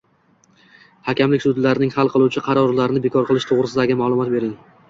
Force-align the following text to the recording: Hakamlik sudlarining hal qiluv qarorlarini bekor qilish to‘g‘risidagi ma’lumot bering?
Hakamlik 1.09 1.43
sudlarining 1.45 1.93
hal 1.97 2.11
qiluv 2.15 2.39
qarorlarini 2.49 3.03
bekor 3.07 3.29
qilish 3.31 3.49
to‘g‘risidagi 3.53 4.01
ma’lumot 4.03 4.35
bering? 4.39 4.61